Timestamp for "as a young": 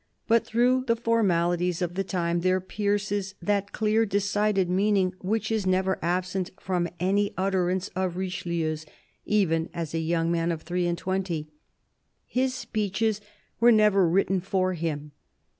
9.75-10.31